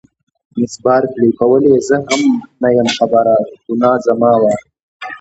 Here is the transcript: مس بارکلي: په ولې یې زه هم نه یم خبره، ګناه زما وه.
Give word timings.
مس 0.59 0.73
بارکلي: 0.83 1.27
په 1.39 1.43
ولې 1.51 1.69
یې 1.75 1.79
زه 1.87 1.97
هم 2.07 2.21
نه 2.61 2.69
یم 2.77 2.87
خبره، 2.97 3.35
ګناه 3.65 3.97
زما 4.07 4.31
وه. 4.41 4.53